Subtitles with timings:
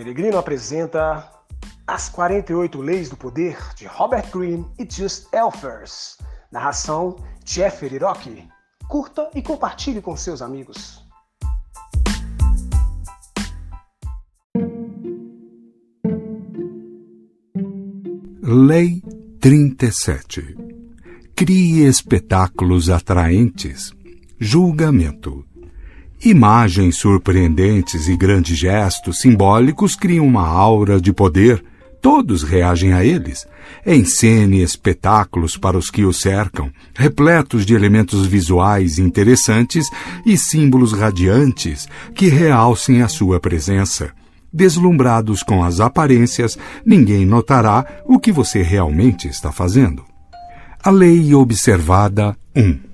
[0.00, 1.30] Peregrino apresenta
[1.86, 6.16] As 48 Leis do Poder de Robert Greene e Just Elfers.
[6.50, 8.48] Narração Jeffrey Rock.
[8.88, 11.04] Curta e compartilhe com seus amigos.
[18.42, 19.02] Lei
[19.38, 20.56] 37
[21.36, 23.92] Crie espetáculos atraentes.
[24.38, 25.44] Julgamento.
[26.22, 31.64] Imagens surpreendentes e grandes gestos simbólicos criam uma aura de poder.
[32.02, 33.46] Todos reagem a eles.
[33.86, 39.86] Encene espetáculos para os que o cercam, repletos de elementos visuais interessantes
[40.26, 44.10] e símbolos radiantes que realcem a sua presença.
[44.52, 50.04] Deslumbrados com as aparências, ninguém notará o que você realmente está fazendo.
[50.82, 52.89] A Lei Observada 1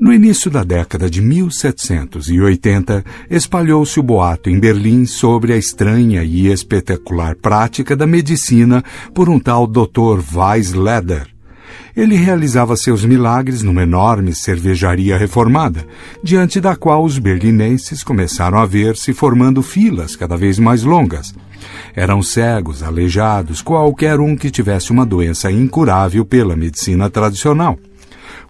[0.00, 6.46] no início da década de 1780, espalhou-se o boato em Berlim sobre a estranha e
[6.46, 8.82] espetacular prática da medicina
[9.14, 10.22] por um tal Dr.
[10.34, 11.28] Weisleder.
[11.94, 15.86] Ele realizava seus milagres numa enorme cervejaria reformada,
[16.24, 21.34] diante da qual os berlinenses começaram a ver-se formando filas cada vez mais longas.
[21.94, 27.78] Eram cegos, aleijados, qualquer um que tivesse uma doença incurável pela medicina tradicional.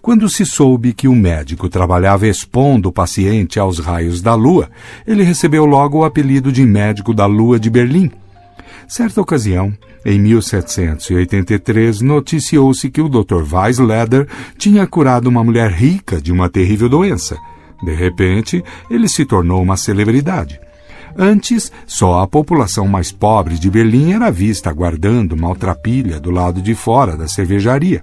[0.01, 4.67] Quando se soube que o médico trabalhava expondo o paciente aos raios da lua,
[5.05, 8.09] ele recebeu logo o apelido de médico da lua de Berlim.
[8.87, 9.71] Certa ocasião,
[10.03, 13.43] em 1783, noticiou-se que o Dr.
[13.53, 17.37] Weisleder tinha curado uma mulher rica de uma terrível doença.
[17.83, 20.59] De repente, ele se tornou uma celebridade.
[21.15, 26.73] Antes, só a população mais pobre de Berlim era vista aguardando maltrapilha do lado de
[26.73, 28.01] fora da cervejaria.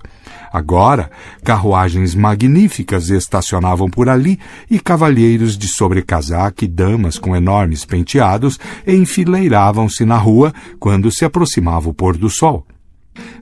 [0.53, 1.11] Agora,
[1.45, 4.39] carruagens magníficas estacionavam por ali
[4.71, 11.89] e cavalheiros de sobrecasaque e damas com enormes penteados enfileiravam-se na rua quando se aproximava
[11.89, 12.67] o pôr do sol.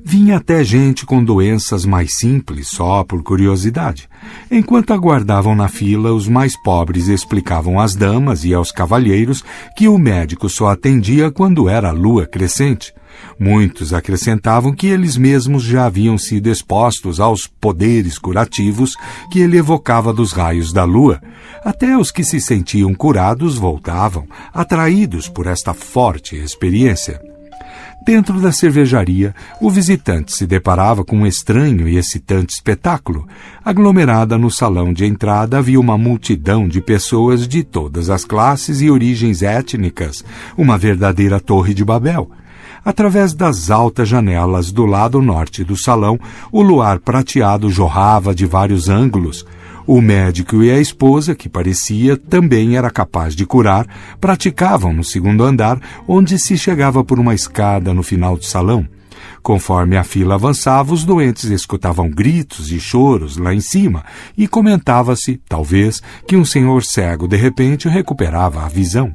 [0.03, 4.09] Vinha até gente com doenças mais simples, só por curiosidade.
[4.51, 9.45] Enquanto aguardavam na fila, os mais pobres explicavam às damas e aos cavalheiros
[9.77, 12.95] que o médico só atendia quando era a lua crescente.
[13.39, 18.97] Muitos acrescentavam que eles mesmos já haviam sido expostos aos poderes curativos
[19.31, 21.21] que ele evocava dos raios da lua.
[21.65, 27.21] Até os que se sentiam curados voltavam, atraídos por esta forte experiência.
[28.07, 33.27] Dentro da cervejaria, o visitante se deparava com um estranho e excitante espetáculo.
[33.65, 38.89] Aglomerada no salão de entrada havia uma multidão de pessoas de todas as classes e
[38.89, 40.25] origens étnicas,
[40.57, 42.31] uma verdadeira torre de Babel.
[42.87, 46.21] Através das altas janelas do lado norte do salão,
[46.53, 49.45] o luar prateado jorrava de vários ângulos.
[49.85, 53.89] O médico e a esposa, que parecia também era capaz de curar,
[54.21, 58.87] praticavam no segundo andar, onde se chegava por uma escada no final do salão.
[59.43, 64.05] Conforme a fila avançava, os doentes escutavam gritos e choros lá em cima
[64.39, 69.13] e comentava-se, talvez, que um senhor cego de repente recuperava a visão.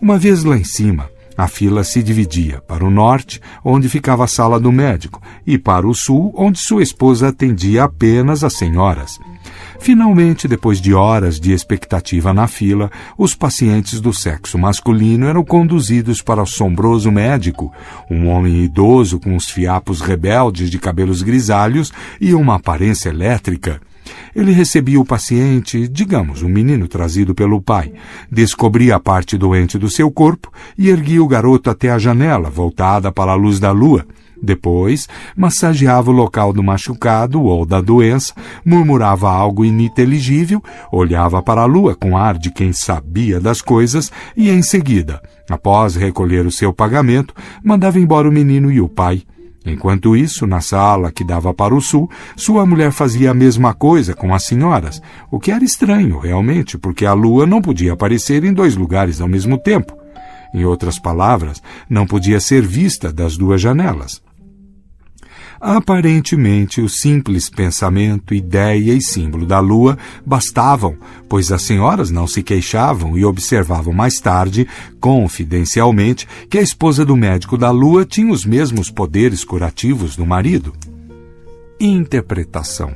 [0.00, 4.26] Uma vez lá em cima, a fila se dividia para o norte, onde ficava a
[4.26, 9.20] sala do médico, e para o sul, onde sua esposa atendia apenas as senhoras.
[9.78, 16.20] Finalmente, depois de horas de expectativa na fila, os pacientes do sexo masculino eram conduzidos
[16.20, 17.72] para o assombroso médico,
[18.10, 23.80] um homem idoso com os fiapos rebeldes de cabelos grisalhos e uma aparência elétrica.
[24.34, 27.92] Ele recebia o paciente, digamos, um menino trazido pelo pai,
[28.30, 33.10] descobria a parte doente do seu corpo e erguia o garoto até a janela, voltada
[33.10, 34.06] para a luz da lua.
[34.40, 38.32] Depois, massageava o local do machucado ou da doença,
[38.64, 44.48] murmurava algo ininteligível, olhava para a lua com ar de quem sabia das coisas e,
[44.48, 45.20] em seguida,
[45.50, 49.22] após recolher o seu pagamento, mandava embora o menino e o pai.
[49.68, 54.14] Enquanto isso, na sala que dava para o sul, sua mulher fazia a mesma coisa
[54.14, 58.52] com as senhoras, o que era estranho, realmente, porque a lua não podia aparecer em
[58.52, 59.96] dois lugares ao mesmo tempo.
[60.54, 64.22] Em outras palavras, não podia ser vista das duas janelas.
[65.60, 70.96] Aparentemente, o simples pensamento, ideia e símbolo da lua bastavam,
[71.28, 74.68] pois as senhoras não se queixavam e observavam mais tarde,
[75.00, 80.72] confidencialmente, que a esposa do médico da lua tinha os mesmos poderes curativos do marido.
[81.80, 82.94] Interpretação.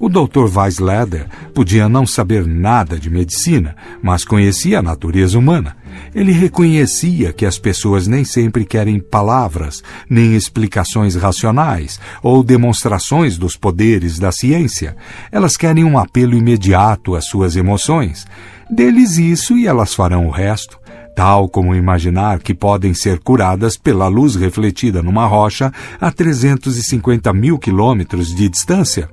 [0.00, 0.46] O Dr.
[0.48, 5.76] Weisleder podia não saber nada de medicina, mas conhecia a natureza humana.
[6.14, 13.56] Ele reconhecia que as pessoas nem sempre querem palavras, nem explicações racionais ou demonstrações dos
[13.56, 14.96] poderes da ciência.
[15.32, 18.24] Elas querem um apelo imediato às suas emoções.
[18.70, 20.78] Deles isso e elas farão o resto.
[21.16, 27.58] tal como imaginar que podem ser curadas pela luz refletida numa rocha a 350 mil
[27.58, 29.08] quilômetros de distância.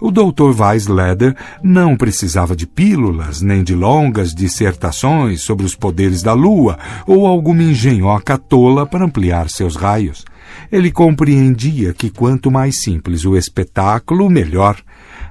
[0.00, 0.52] O Dr.
[0.56, 7.26] Weisleder não precisava de pílulas nem de longas dissertações sobre os poderes da Lua ou
[7.26, 10.24] alguma engenhoca tola para ampliar seus raios.
[10.70, 14.76] Ele compreendia que quanto mais simples o espetáculo, melhor.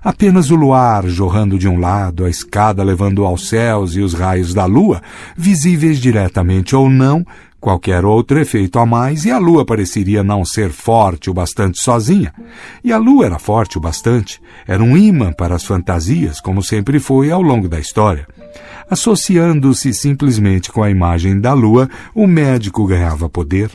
[0.04, 4.54] Apenas o luar jorrando de um lado, a escada levando aos céus e os raios
[4.54, 5.02] da lua,
[5.36, 7.25] visíveis diretamente ou não,
[7.59, 12.33] qualquer outro efeito a mais, e a lua pareceria não ser forte o bastante sozinha.
[12.83, 17.00] E a lua era forte o bastante, era um imã para as fantasias, como sempre
[17.00, 18.27] foi ao longo da história.
[18.89, 23.69] Associando-se simplesmente com a imagem da lua, o médico ganhava poder.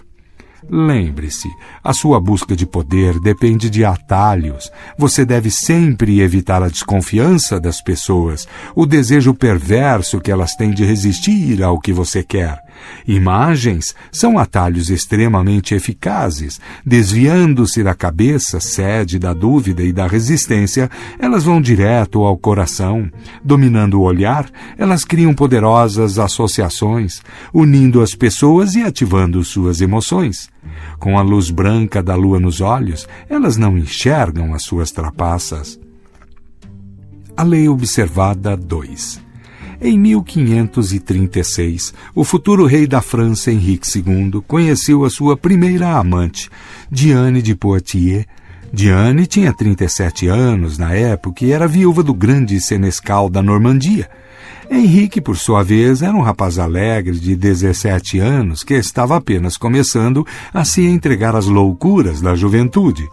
[0.70, 1.48] Lembre-se,
[1.82, 4.70] a sua busca de poder depende de atalhos.
[4.96, 10.84] Você deve sempre evitar a desconfiança das pessoas, o desejo perverso que elas têm de
[10.84, 12.58] resistir ao que você quer.
[13.06, 16.60] Imagens são atalhos extremamente eficazes.
[16.84, 23.10] Desviando-se da cabeça, sede da dúvida e da resistência, elas vão direto ao coração.
[23.44, 24.48] Dominando o olhar,
[24.78, 30.48] elas criam poderosas associações, unindo as pessoas e ativando suas emoções.
[30.98, 35.78] Com a luz branca da lua nos olhos, elas não enxergam as suas trapaças.
[37.36, 39.31] A Lei Observada 2
[39.82, 46.48] em 1536, o futuro rei da França, Henrique II, conheceu a sua primeira amante,
[46.88, 48.24] Diane de Poitiers.
[48.72, 54.08] Diane tinha 37 anos na época e era viúva do grande senescal da Normandia.
[54.70, 60.24] Henrique, por sua vez, era um rapaz alegre de 17 anos que estava apenas começando
[60.54, 63.06] a se entregar às loucuras da juventude.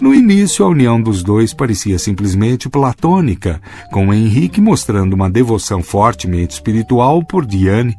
[0.00, 3.60] No início, a união dos dois parecia simplesmente platônica,
[3.90, 7.98] com Henrique mostrando uma devoção fortemente espiritual por Diane,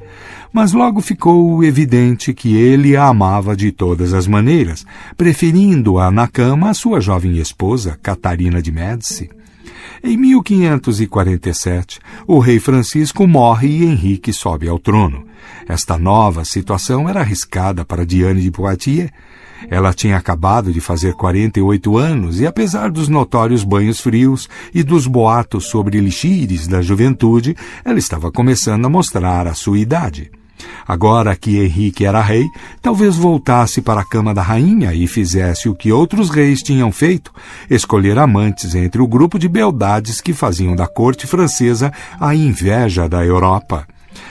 [0.54, 4.86] mas logo ficou evidente que ele a amava de todas as maneiras,
[5.18, 9.30] preferindo-a na cama à sua jovem esposa, Catarina de Médici.
[10.02, 15.26] Em 1547, o rei Francisco morre e Henrique sobe ao trono.
[15.68, 19.12] Esta nova situação era arriscada para Diane de Poitiers,
[19.70, 25.08] ela tinha acabado de fazer 48 anos e, apesar dos notórios banhos frios e dos
[25.08, 30.32] boatos sobre elixires da juventude, ela estava começando a mostrar a sua idade.
[30.88, 32.46] Agora que Henrique era rei,
[32.82, 37.32] talvez voltasse para a cama da rainha e fizesse o que outros reis tinham feito,
[37.70, 43.24] escolher amantes entre o grupo de beldades que faziam da corte francesa a inveja da
[43.24, 43.88] Europa.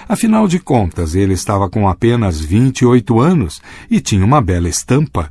[0.08, 3.60] Afinal de contas, ele estava com apenas 28 anos
[3.90, 5.30] e tinha uma bela estampa.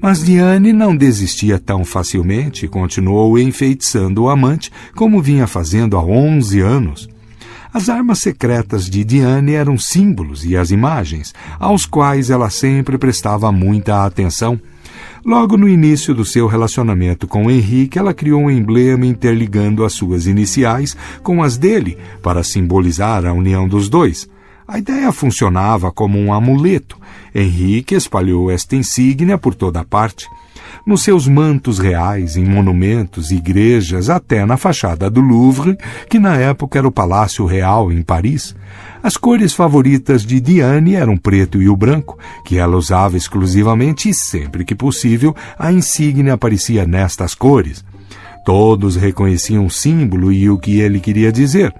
[0.00, 6.04] Mas Diane não desistia tão facilmente e continuou enfeitiçando o amante como vinha fazendo há
[6.04, 7.08] 11 anos.
[7.72, 13.50] As armas secretas de Diane eram símbolos e as imagens, aos quais ela sempre prestava
[13.50, 14.60] muita atenção.
[15.24, 20.26] Logo no início do seu relacionamento com Henrique, ela criou um emblema interligando as suas
[20.26, 24.28] iniciais com as dele para simbolizar a união dos dois.
[24.66, 26.98] A ideia funcionava como um amuleto.
[27.32, 30.26] Henrique espalhou esta insígnia por toda parte.
[30.84, 36.78] Nos seus mantos reais, em monumentos, igrejas, até na fachada do Louvre, que na época
[36.78, 38.56] era o Palácio Real em Paris.
[39.00, 44.08] As cores favoritas de Diane eram o preto e o branco, que ela usava exclusivamente
[44.08, 47.84] e sempre que possível a insígnia aparecia nestas cores.
[48.44, 51.72] Todos reconheciam o símbolo e o que ele queria dizer.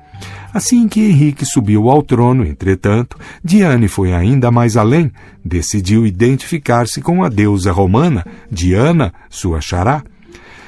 [0.52, 5.10] Assim que Henrique subiu ao trono, entretanto, Diane foi ainda mais além,
[5.44, 10.02] decidiu identificar-se com a deusa romana, Diana, sua xará.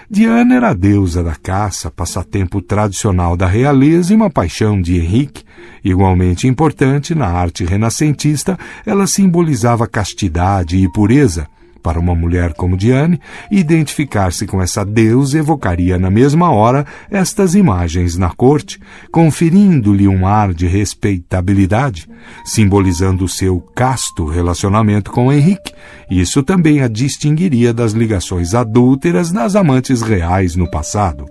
[0.09, 5.45] Diana era a deusa da caça, passatempo tradicional da realeza e uma paixão de Henrique.
[5.83, 11.47] Igualmente importante na arte renascentista, ela simbolizava castidade e pureza.
[11.85, 18.17] Para uma mulher como Diane, identificar-se com essa deusa evocaria na mesma hora estas imagens
[18.17, 18.81] na corte,
[19.13, 22.09] conferindo-lhe um ar de respeitabilidade,
[22.43, 25.75] simbolizando o seu casto relacionamento com Henrique.
[26.11, 31.27] Isso também a distinguiria das ligações adúlteras das amantes reais no passado.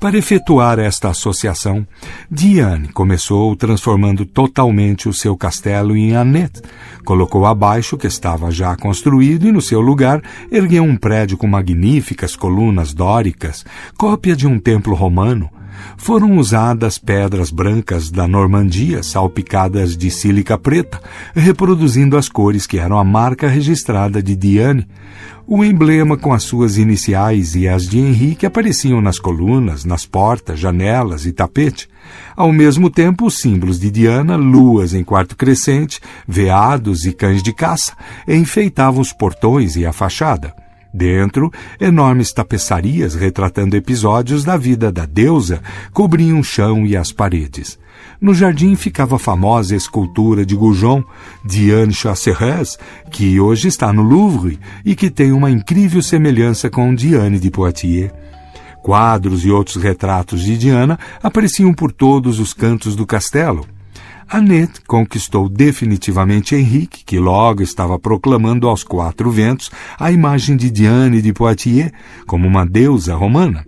[0.00, 1.86] Para efetuar esta associação,
[2.30, 6.62] Diane começou transformando totalmente o seu castelo em Annette.
[7.04, 11.46] Colocou abaixo o que estava já construído e, no seu lugar, ergueu um prédio com
[11.46, 13.62] magníficas colunas dóricas,
[13.98, 15.50] cópia de um templo romano.
[15.96, 21.00] Foram usadas pedras brancas da Normandia salpicadas de sílica preta,
[21.34, 24.86] reproduzindo as cores que eram a marca registrada de Diane.
[25.46, 30.60] O emblema com as suas iniciais e as de Henrique apareciam nas colunas, nas portas,
[30.60, 31.88] janelas e tapete.
[32.36, 37.52] Ao mesmo tempo, os símbolos de Diana, luas em quarto crescente, veados e cães de
[37.52, 37.94] caça,
[38.28, 40.54] enfeitavam os portões e a fachada.
[40.92, 47.78] Dentro, enormes tapeçarias retratando episódios da vida da deusa cobriam o chão e as paredes.
[48.20, 51.04] No jardim ficava a famosa escultura de Goujon,
[51.44, 52.76] Diane Chasserres,
[53.10, 58.12] que hoje está no Louvre e que tem uma incrível semelhança com Diane de Poitiers.
[58.82, 63.66] Quadros e outros retratos de Diana apareciam por todos os cantos do castelo.
[64.32, 71.20] Annette conquistou definitivamente Henrique, que logo estava proclamando aos quatro ventos a imagem de Diane
[71.20, 71.90] de Poitiers
[72.28, 73.64] como uma deusa romana.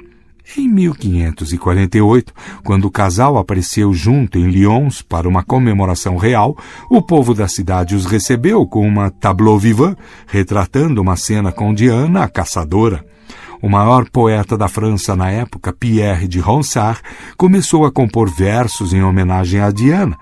[0.56, 6.56] Em 1548, quando o casal apareceu junto em Lyons para uma comemoração real,
[6.88, 9.96] o povo da cidade os recebeu com uma tableau vivant,
[10.28, 13.04] retratando uma cena com Diana, a caçadora.
[13.60, 17.00] O maior poeta da França na época, Pierre de Ronsard,
[17.36, 20.16] começou a compor versos em homenagem a Diana.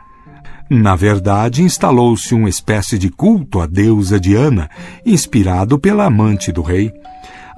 [0.72, 4.70] Na verdade, instalou-se uma espécie de culto à deusa Diana,
[5.04, 6.92] inspirado pela amante do rei.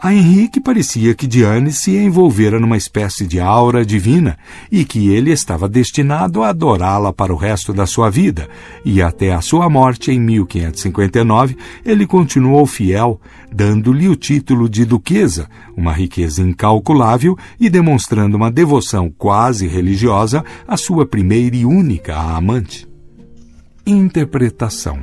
[0.03, 4.39] A Henrique parecia que Diane se envolvera numa espécie de aura divina
[4.71, 8.49] e que ele estava destinado a adorá-la para o resto da sua vida,
[8.83, 11.55] e até a sua morte em 1559
[11.85, 13.21] ele continuou fiel,
[13.55, 20.79] dando-lhe o título de duquesa, uma riqueza incalculável e demonstrando uma devoção quase religiosa à
[20.79, 22.91] sua primeira e única amante.
[23.85, 25.01] Interpretação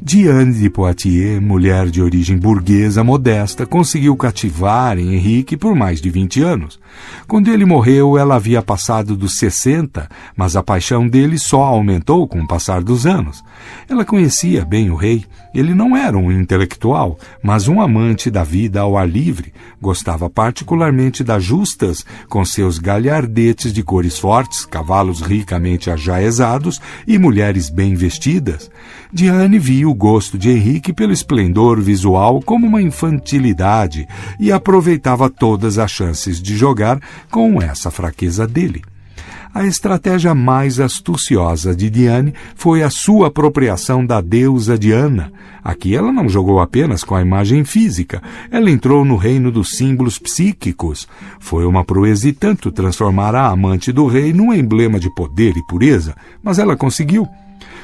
[0.00, 6.40] Diane de Poitiers, mulher de origem burguesa modesta, conseguiu cativar Henrique por mais de 20
[6.40, 6.78] anos.
[7.26, 12.40] Quando ele morreu, ela havia passado dos 60, mas a paixão dele só aumentou com
[12.40, 13.42] o passar dos anos.
[13.88, 15.24] Ela conhecia bem o rei.
[15.54, 19.52] Ele não era um intelectual, mas um amante da vida ao ar livre.
[19.80, 27.70] Gostava particularmente das justas, com seus galhardetes de cores fortes, cavalos ricamente ajaezados e mulheres
[27.70, 28.70] bem vestidas.
[29.12, 34.08] Diane viu o gosto de Henrique pelo esplendor visual como uma infantilidade
[34.40, 36.83] e aproveitava todas as chances de jogar
[37.30, 38.82] com essa fraqueza dele.
[39.54, 45.32] A estratégia mais astuciosa de Diane foi a sua apropriação da deusa Diana.
[45.62, 50.18] Aqui ela não jogou apenas com a imagem física, ela entrou no reino dos símbolos
[50.18, 51.06] psíquicos.
[51.38, 55.64] Foi uma proeza e tanto transformar a amante do rei num emblema de poder e
[55.64, 57.28] pureza, mas ela conseguiu.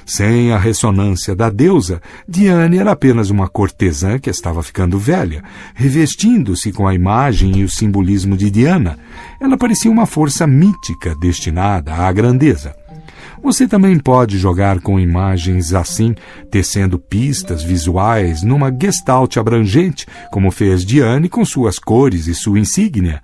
[0.06, 5.42] Sem a ressonância da deusa, Diane era apenas uma cortesã que estava ficando velha,
[5.74, 8.98] revestindo-se com a imagem e o simbolismo de Diana.
[9.40, 12.74] Ela parecia uma força mítica destinada à grandeza.
[13.42, 16.14] Você também pode jogar com imagens assim,
[16.50, 23.22] tecendo pistas visuais numa gestalt abrangente, como fez Diane com suas cores e sua insígnia.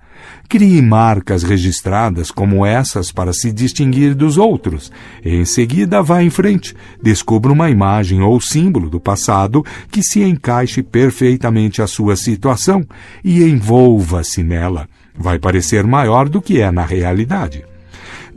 [0.49, 4.91] Crie marcas registradas como essas para se distinguir dos outros.
[5.23, 6.75] Em seguida, vá em frente.
[7.01, 12.85] Descubra uma imagem ou símbolo do passado que se encaixe perfeitamente à sua situação
[13.23, 14.87] e envolva-se nela.
[15.17, 17.65] Vai parecer maior do que é na realidade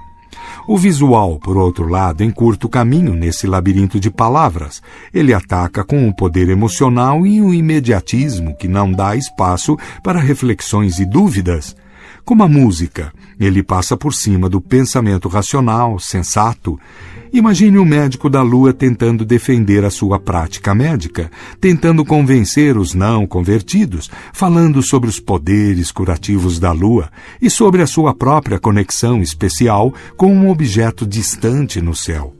[0.67, 4.81] O visual, por outro lado, encurta o caminho nesse labirinto de palavras.
[5.13, 10.99] Ele ataca com o poder emocional e o imediatismo que não dá espaço para reflexões
[10.99, 11.75] e dúvidas.
[12.23, 16.79] Como a música, ele passa por cima do pensamento racional, sensato,
[17.33, 21.29] Imagine o médico da lua tentando defender a sua prática médica,
[21.59, 27.09] tentando convencer os não convertidos, falando sobre os poderes curativos da lua
[27.41, 32.33] e sobre a sua própria conexão especial com um objeto distante no céu.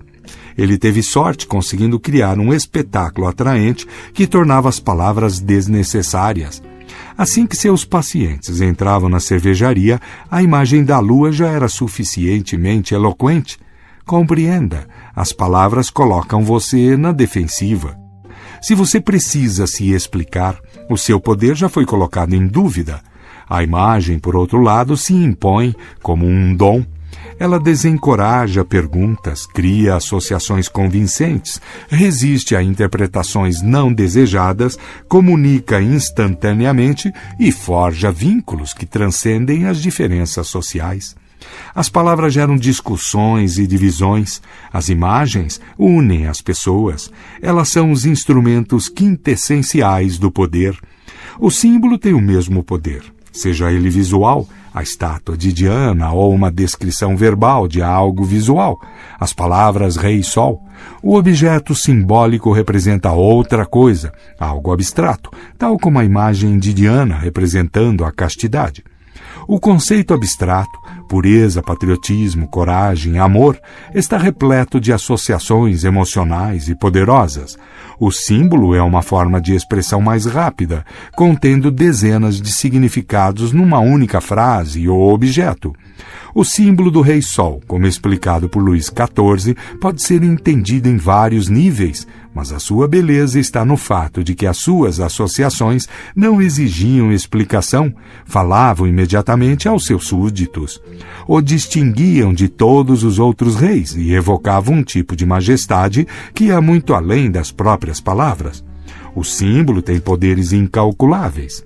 [0.58, 6.64] Ele teve sorte conseguindo criar um espetáculo atraente que tornava as palavras desnecessárias.
[7.18, 10.00] Assim que seus pacientes entravam na cervejaria,
[10.30, 13.58] a imagem da lua já era suficientemente eloquente.
[14.06, 17.98] Compreenda, as palavras colocam você na defensiva.
[18.62, 20.60] Se você precisa se explicar,
[20.90, 23.02] o seu poder já foi colocado em dúvida.
[23.50, 26.84] A imagem, por outro lado, se impõe como um dom
[27.38, 38.12] ela desencoraja perguntas, cria associações convincentes, resiste a interpretações não desejadas, comunica instantaneamente e forja
[38.12, 41.16] vínculos que transcendem as diferenças sociais.
[41.74, 44.42] As palavras geram discussões e divisões.
[44.72, 47.12] As imagens unem as pessoas.
[47.42, 50.78] Elas são os instrumentos quintessenciais do poder.
[51.40, 56.52] O símbolo tem o mesmo poder, seja ele visual, a estátua de Diana ou uma
[56.52, 58.78] descrição verbal de algo visual,
[59.18, 60.62] as palavras Rei Sol.
[61.02, 68.04] O objeto simbólico representa outra coisa, algo abstrato, tal como a imagem de Diana representando
[68.04, 68.84] a castidade.
[69.48, 73.60] O conceito abstrato, pureza, patriotismo, coragem, amor,
[73.94, 77.58] está repleto de associações emocionais e poderosas.
[78.00, 80.86] O símbolo é uma forma de expressão mais rápida,
[81.16, 85.74] contendo dezenas de significados numa única frase ou objeto.
[86.34, 91.48] O símbolo do Rei Sol, como explicado por Luís XIV, pode ser entendido em vários
[91.48, 97.14] níveis, mas a sua beleza está no fato de que as suas associações não exigiam
[97.14, 97.94] explicação,
[98.26, 100.82] falavam imediatamente aos seus súditos,
[101.28, 106.62] o distinguiam de todos os outros reis e evocavam um tipo de majestade que ia
[106.62, 108.64] muito além das próprias palavras.
[109.16, 111.66] O símbolo tem poderes incalculáveis.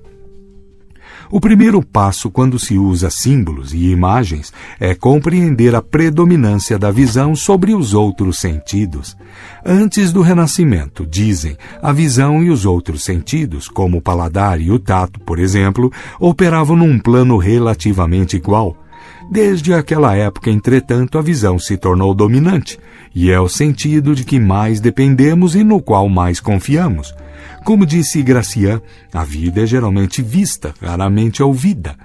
[1.32, 7.36] O primeiro passo quando se usa símbolos e imagens é compreender a predominância da visão
[7.36, 9.16] sobre os outros sentidos.
[9.64, 14.80] Antes do Renascimento, dizem, a visão e os outros sentidos, como o paladar e o
[14.80, 18.76] tato, por exemplo, operavam num plano relativamente igual.
[19.32, 22.80] Desde aquela época, entretanto, a visão se tornou dominante,
[23.14, 27.14] e é o sentido de que mais dependemos e no qual mais confiamos.
[27.64, 28.82] Como disse Gracian,
[29.14, 31.96] a vida é geralmente vista, raramente ouvida.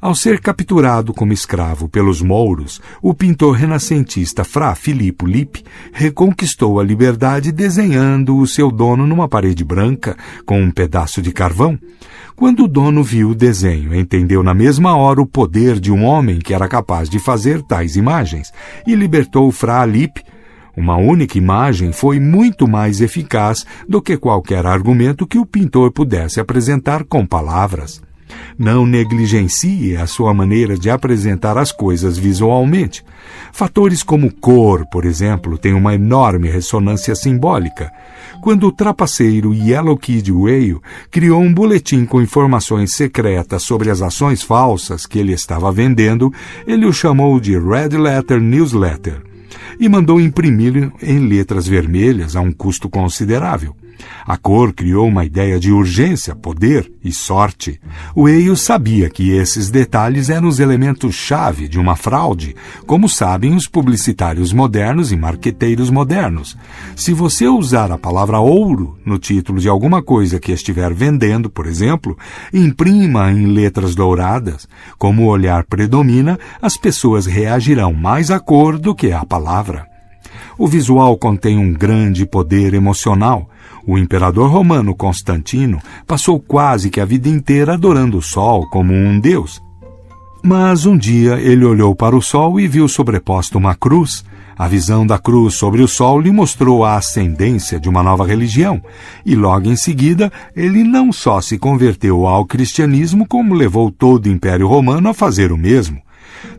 [0.00, 6.82] Ao ser capturado como escravo pelos mouros, o pintor renascentista Fra Filippo Lippi reconquistou a
[6.82, 11.78] liberdade desenhando o seu dono numa parede branca com um pedaço de carvão.
[12.34, 16.38] Quando o dono viu o desenho, entendeu na mesma hora o poder de um homem
[16.38, 18.50] que era capaz de fazer tais imagens
[18.86, 20.22] e libertou Fra Lippi
[20.74, 26.40] uma única imagem foi muito mais eficaz do que qualquer argumento que o pintor pudesse
[26.40, 28.00] apresentar com palavras.
[28.58, 33.04] Não negligencie a sua maneira de apresentar as coisas visualmente.
[33.52, 37.90] Fatores como cor, por exemplo, têm uma enorme ressonância simbólica.
[38.42, 44.42] Quando o trapaceiro Yellow Kid Whale criou um boletim com informações secretas sobre as ações
[44.42, 46.32] falsas que ele estava vendendo,
[46.66, 49.29] ele o chamou de Red Letter Newsletter
[49.80, 53.74] e mandou imprimir em letras vermelhas a um custo considerável.
[54.26, 57.80] A cor criou uma ideia de urgência, poder e sorte.
[58.14, 62.54] O Eio sabia que esses detalhes eram os elementos-chave de uma fraude,
[62.86, 66.56] como sabem os publicitários modernos e marqueteiros modernos.
[66.94, 71.66] Se você usar a palavra ouro no título de alguma coisa que estiver vendendo, por
[71.66, 72.16] exemplo,
[72.52, 74.68] imprima em letras douradas.
[74.98, 79.69] Como o olhar predomina, as pessoas reagirão mais à cor do que à palavra.
[80.60, 83.48] O visual contém um grande poder emocional
[83.86, 89.18] o imperador romano Constantino passou quase que a vida inteira adorando o sol como um
[89.18, 89.58] deus.
[90.44, 94.22] Mas um dia ele olhou para o sol e viu sobreposta uma cruz.
[94.54, 98.82] A visão da cruz sobre o sol lhe mostrou a ascendência de uma nova religião,
[99.24, 104.30] e logo em seguida ele não só se converteu ao cristianismo, como levou todo o
[104.30, 106.02] Império Romano a fazer o mesmo.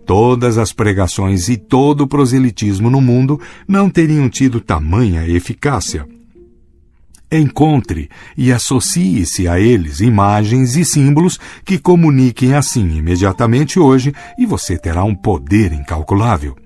[0.06, 6.08] Todas as pregações e todo o proselitismo no mundo não teriam tido tamanha eficácia.
[7.32, 14.78] Encontre e associe-se a eles imagens e símbolos que comuniquem assim imediatamente hoje e você
[14.78, 16.58] terá um poder incalculável.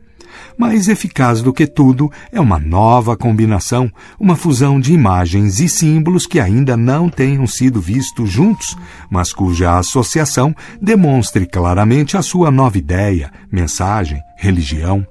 [0.58, 6.26] Mais eficaz do que tudo é uma nova combinação, uma fusão de imagens e símbolos
[6.26, 8.78] que ainda não tenham sido vistos juntos,
[9.10, 15.06] mas cuja associação demonstre claramente a sua nova ideia, mensagem, religião.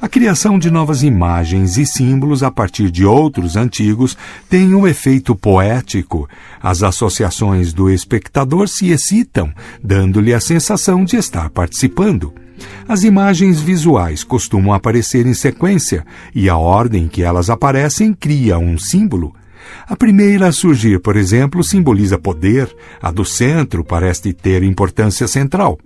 [0.00, 4.16] A criação de novas imagens e símbolos a partir de outros antigos
[4.48, 6.28] tem um efeito poético.
[6.62, 9.52] As associações do espectador se excitam,
[9.82, 12.41] dando-lhe a sensação de estar participando.
[12.88, 18.78] As imagens visuais costumam aparecer em sequência e a ordem que elas aparecem cria um
[18.78, 19.34] símbolo.
[19.86, 25.78] A primeira a surgir, por exemplo, simboliza poder, a do centro parece ter importância central.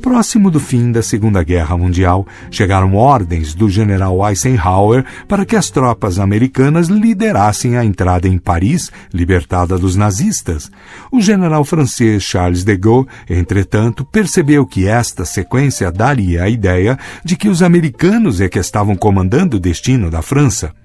[0.00, 5.68] Próximo do fim da Segunda Guerra Mundial, chegaram ordens do general Eisenhower para que as
[5.68, 10.70] tropas americanas liderassem a entrada em Paris, libertada dos nazistas.
[11.12, 17.36] O general francês Charles de Gaulle, entretanto, percebeu que esta sequência daria a ideia de
[17.36, 20.79] que os americanos é que estavam comandando o destino da França.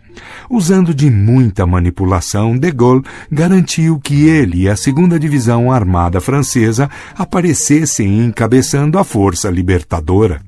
[0.50, 6.90] Usando de muita manipulação, de Gaulle garantiu que ele e a segunda divisão armada francesa
[7.18, 10.42] aparecessem encabeçando a força libertadora.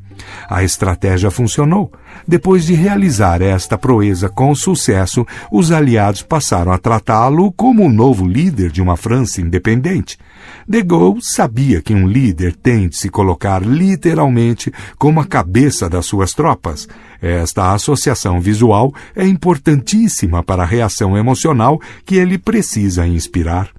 [0.49, 1.91] A estratégia funcionou.
[2.27, 8.25] Depois de realizar esta proeza com sucesso, os aliados passaram a tratá-lo como o novo
[8.25, 10.17] líder de uma França independente.
[10.67, 16.05] De Gaulle sabia que um líder tem de se colocar literalmente como a cabeça das
[16.05, 16.87] suas tropas.
[17.21, 23.76] Esta associação visual é importantíssima para a reação emocional que ele precisa inspirar.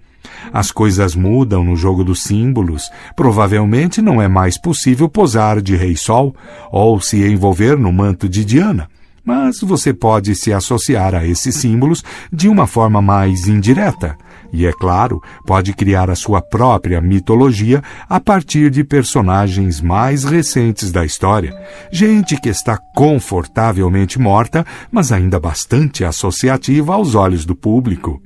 [0.53, 2.91] As coisas mudam no jogo dos símbolos.
[3.17, 6.35] Provavelmente não é mais possível posar de Rei Sol
[6.71, 8.89] ou se envolver no manto de Diana.
[9.25, 12.03] Mas você pode se associar a esses símbolos
[12.33, 14.17] de uma forma mais indireta.
[14.51, 20.91] E, é claro, pode criar a sua própria mitologia a partir de personagens mais recentes
[20.91, 21.55] da história.
[21.93, 28.23] Gente que está confortavelmente morta, mas ainda bastante associativa aos olhos do público.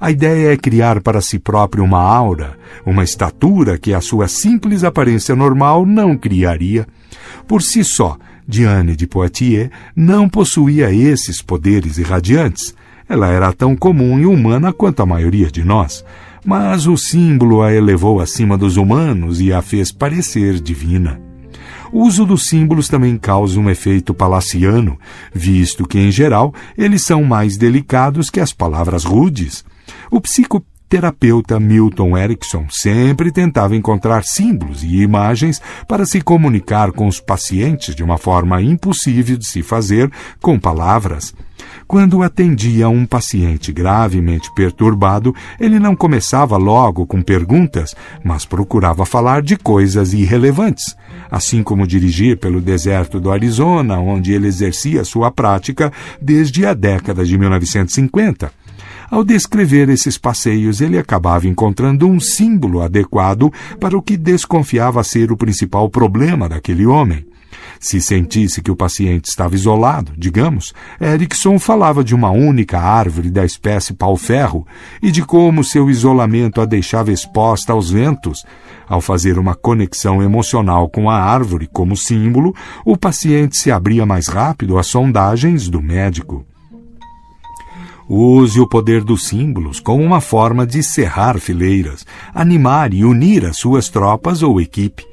[0.00, 4.82] A ideia é criar para si próprio uma aura, uma estatura que a sua simples
[4.82, 6.86] aparência normal não criaria.
[7.46, 12.74] Por si só, Diane de Poitiers não possuía esses poderes irradiantes.
[13.08, 16.04] Ela era tão comum e humana quanto a maioria de nós,
[16.44, 21.20] mas o símbolo a elevou acima dos humanos e a fez parecer divina.
[21.92, 24.98] O uso dos símbolos também causa um efeito palaciano,
[25.32, 29.64] visto que, em geral, eles são mais delicados que as palavras rudes.
[30.14, 37.18] O psicoterapeuta Milton Erickson sempre tentava encontrar símbolos e imagens para se comunicar com os
[37.18, 40.08] pacientes de uma forma impossível de se fazer
[40.40, 41.34] com palavras.
[41.84, 49.42] Quando atendia um paciente gravemente perturbado, ele não começava logo com perguntas, mas procurava falar
[49.42, 50.96] de coisas irrelevantes,
[51.28, 57.24] assim como dirigir pelo deserto do Arizona, onde ele exercia sua prática desde a década
[57.24, 58.63] de 1950.
[59.14, 63.48] Ao descrever esses passeios, ele acabava encontrando um símbolo adequado
[63.78, 67.24] para o que desconfiava ser o principal problema daquele homem.
[67.78, 73.44] Se sentisse que o paciente estava isolado, digamos, Erickson falava de uma única árvore da
[73.44, 74.66] espécie pau-ferro
[75.00, 78.44] e de como seu isolamento a deixava exposta aos ventos.
[78.88, 82.52] Ao fazer uma conexão emocional com a árvore como símbolo,
[82.84, 86.44] o paciente se abria mais rápido às sondagens do médico.
[88.08, 93.56] Use o poder dos símbolos como uma forma de cerrar fileiras, animar e unir as
[93.56, 95.04] suas tropas ou equipe.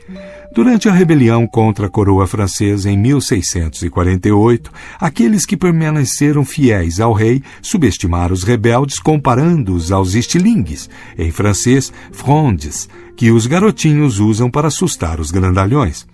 [0.54, 7.42] Durante a rebelião contra a coroa francesa em 1648, aqueles que permaneceram fiéis ao rei
[7.62, 15.22] subestimaram os rebeldes comparando-os aos estilingues, em francês, frondes, que os garotinhos usam para assustar
[15.22, 16.06] os grandalhões.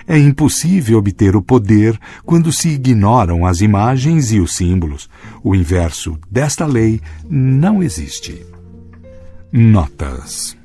[0.08, 5.10] É impossível obter o poder quando se ignoram as imagens e os símbolos.
[5.44, 8.46] O inverso desta lei não existe.
[9.52, 10.58] Notas: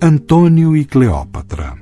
[0.00, 1.74] Antônio e Cleópatra.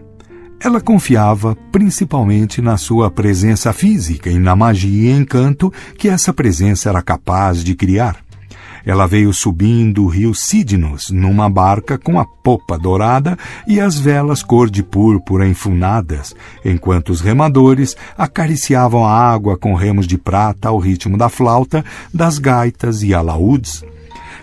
[0.60, 6.88] Ela confiava principalmente na sua presença física e na magia e encanto que essa presença
[6.88, 8.16] era capaz de criar.
[8.84, 14.42] Ela veio subindo o rio Sidnus numa barca com a popa dourada e as velas
[14.42, 16.34] cor de púrpura enfunadas,
[16.64, 22.38] enquanto os remadores acariciavam a água com remos de prata ao ritmo da flauta, das
[22.38, 23.84] gaitas e alaúdes.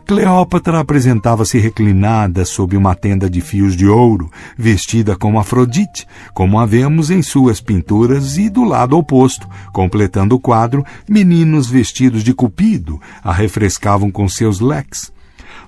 [0.10, 6.65] Cleópatra apresentava-se reclinada sob uma tenda de fios de ouro, vestida como Afrodite, como a
[6.65, 13.00] vemos em suas pinturas, e do lado oposto, completando o quadro, meninos vestidos de cupido
[13.24, 15.13] a refrescavam com seus leques.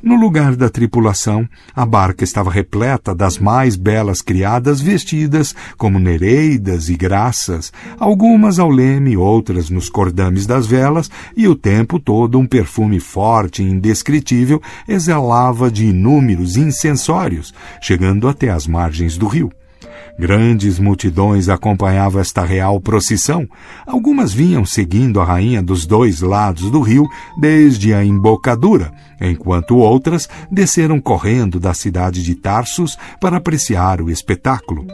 [0.04, 6.90] No lugar da tripulação, a barca estava repleta das mais belas criadas vestidas como nereidas
[6.90, 12.48] e graças, algumas ao leme, outras nos cordames das velas, e o tempo todo um
[12.48, 19.52] perfume forte e indescritível exalava de inúmeros incensórios, chegando até as margens do rio.
[20.17, 23.48] Grandes multidões acompanhavam esta real procissão.
[23.88, 27.08] Algumas vinham seguindo a rainha dos dois lados do rio
[27.39, 34.86] desde a embocadura, enquanto outras desceram correndo da cidade de Tarsus para apreciar o espetáculo.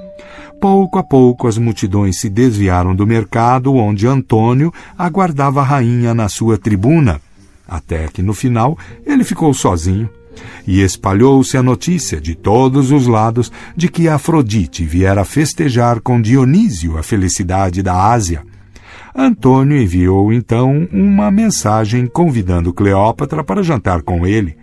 [0.62, 6.30] Pouco a pouco as multidões se desviaram do mercado onde Antônio aguardava a rainha na
[6.30, 7.21] sua tribuna,
[7.67, 10.10] até que no final ele ficou sozinho
[10.65, 16.97] e espalhou-se a notícia de todos os lados de que Afrodite viera festejar com Dionísio
[16.97, 18.43] a felicidade da Ásia.
[19.15, 24.56] Antônio enviou então uma mensagem convidando Cleópatra para jantar com ele,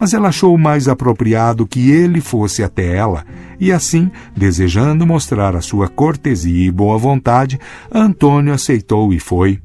[0.00, 3.24] mas ela achou mais apropriado que ele fosse até ela,
[3.60, 7.60] e assim, desejando mostrar a sua cortesia e boa vontade,
[7.92, 9.60] Antônio aceitou e foi.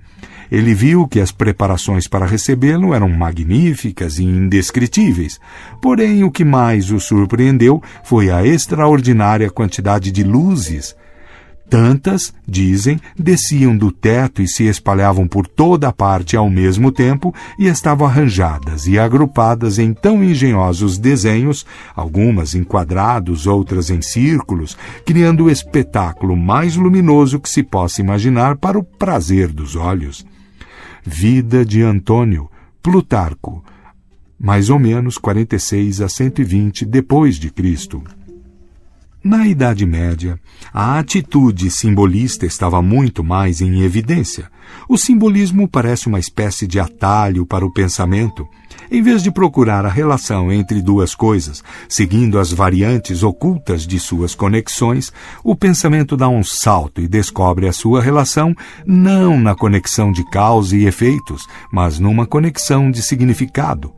[0.52, 5.40] Ele viu que as preparações para recebê-lo eram magníficas e indescritíveis.
[5.82, 10.96] Porém, o que mais o surpreendeu foi a extraordinária quantidade de luzes.
[11.68, 17.34] Tantas, dizem, desciam do teto e se espalhavam por toda a parte ao mesmo tempo
[17.58, 24.78] e estavam arranjadas e agrupadas em tão engenhosos desenhos, algumas em quadrados, outras em círculos,
[25.06, 30.24] criando o espetáculo mais luminoso que se possa imaginar para o prazer dos olhos.
[31.08, 32.50] Vida de Antônio,
[32.82, 33.64] Plutarco,
[34.40, 38.02] mais ou menos 46 a 120 depois de Cristo.
[39.26, 40.40] Na Idade Média,
[40.72, 44.52] a atitude simbolista estava muito mais em evidência.
[44.88, 48.48] O simbolismo parece uma espécie de atalho para o pensamento
[48.92, 54.36] em vez de procurar a relação entre duas coisas, seguindo as variantes ocultas de suas
[54.36, 55.12] conexões,
[55.44, 58.54] o pensamento dá um salto e descobre a sua relação
[58.86, 63.92] não na conexão de causa e efeitos, mas numa conexão de significado.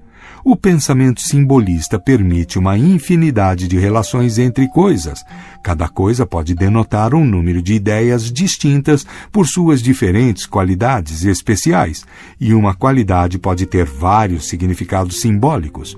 [0.49, 5.21] O pensamento simbolista permite uma infinidade de relações entre coisas.
[5.61, 12.05] Cada coisa pode denotar um número de ideias distintas por suas diferentes qualidades especiais,
[12.39, 15.97] e uma qualidade pode ter vários significados simbólicos.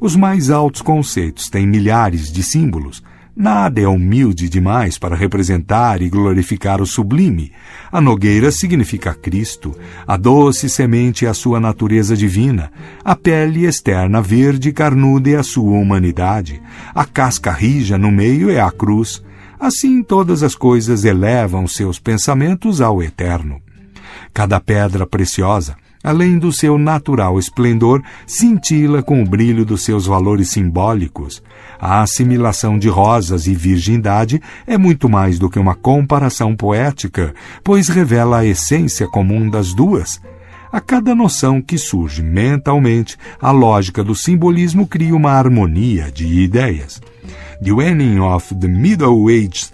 [0.00, 3.02] Os mais altos conceitos têm milhares de símbolos,
[3.34, 7.50] Nada é humilde demais para representar e glorificar o sublime.
[7.90, 9.74] A nogueira significa Cristo,
[10.06, 12.70] a doce semente é a sua natureza divina,
[13.02, 16.60] a pele externa verde carnuda é a sua humanidade,
[16.94, 19.22] a casca rija no meio é a cruz.
[19.58, 23.62] Assim todas as coisas elevam seus pensamentos ao eterno.
[24.34, 30.50] Cada pedra preciosa, além do seu natural esplendor, cintila com o brilho dos seus valores
[30.50, 31.42] simbólicos.
[31.78, 37.88] A assimilação de rosas e virgindade é muito mais do que uma comparação poética, pois
[37.88, 40.20] revela a essência comum das duas.
[40.72, 47.00] A cada noção que surge mentalmente, a lógica do simbolismo cria uma harmonia de ideias.
[47.62, 49.70] The Waning of the Middle Ages,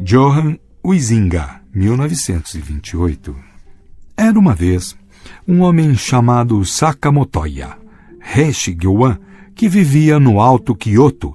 [0.00, 3.36] Johann Huizinga, 1928.
[4.16, 4.96] Era uma vez
[5.46, 7.76] um homem chamado Sakamotoya,
[8.34, 9.18] Heishi Gyoan,
[9.54, 11.34] que vivia no Alto Kyoto.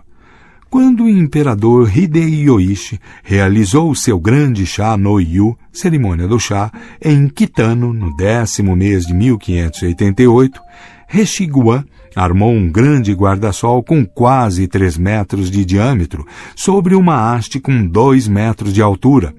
[0.69, 6.71] Quando o imperador Hideyoshi realizou seu grande chá no Yu, cerimônia do chá,
[7.03, 10.59] em Kitano, no décimo mês de 1588,
[11.07, 17.85] Reshiguan armou um grande guarda-sol com quase três metros de diâmetro sobre uma haste com
[17.85, 19.33] dois metros de altura.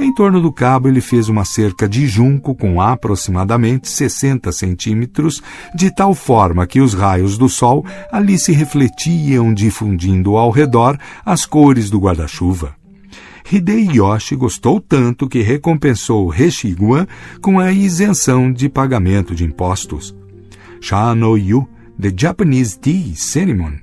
[0.00, 5.42] Em torno do cabo, ele fez uma cerca de junco com aproximadamente 60 centímetros,
[5.74, 11.44] de tal forma que os raios do sol ali se refletiam, difundindo ao redor as
[11.44, 12.76] cores do guarda-chuva.
[13.50, 17.04] Hideyoshi gostou tanto que recompensou Reshiguan
[17.42, 20.14] com a isenção de pagamento de impostos.
[20.80, 21.68] Sha no Yu,
[22.00, 23.80] The Japanese Tea Ceremony.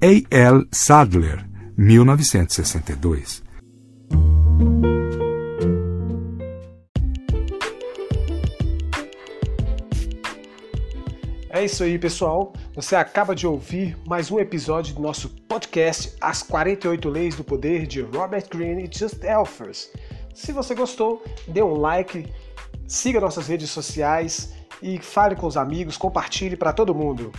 [0.00, 0.22] A.
[0.30, 0.68] L.
[0.70, 1.44] Sadler,
[1.76, 3.42] 1962.
[11.56, 12.52] É isso aí, pessoal.
[12.74, 17.86] Você acaba de ouvir mais um episódio do nosso podcast As 48 Leis do Poder
[17.86, 19.90] de Robert Greene e Just Elfers.
[20.34, 22.30] Se você gostou, dê um like,
[22.86, 27.32] siga nossas redes sociais e fale com os amigos, compartilhe para todo mundo.